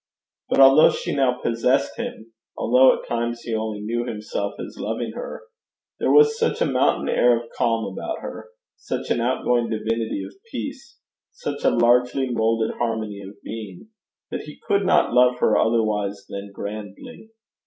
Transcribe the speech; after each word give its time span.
But 0.49 0.59
although 0.59 0.89
she 0.89 1.13
now 1.15 1.37
possessed 1.43 1.95
him, 1.97 2.33
although 2.57 2.97
at 2.99 3.07
times 3.07 3.41
he 3.41 3.53
only 3.53 3.81
knew 3.81 4.03
himself 4.03 4.55
as 4.59 4.79
loving 4.79 5.11
her, 5.11 5.43
there 5.99 6.11
was 6.11 6.39
such 6.39 6.59
a 6.59 6.65
mountain 6.65 7.07
air 7.07 7.37
of 7.37 7.51
calm 7.55 7.85
about 7.85 8.21
her, 8.21 8.47
such 8.77 9.11
an 9.11 9.21
outgoing 9.21 9.69
divinity 9.69 10.23
of 10.25 10.33
peace, 10.51 10.97
such 11.29 11.63
a 11.63 11.69
largely 11.69 12.27
moulded 12.31 12.77
harmony 12.79 13.21
of 13.21 13.35
being, 13.43 13.89
that 14.31 14.41
he 14.41 14.57
could 14.67 14.87
not 14.87 15.13
love 15.13 15.37
her 15.37 15.55
otherwise 15.55 16.25
than 16.27 16.51
grandly. 16.51 17.29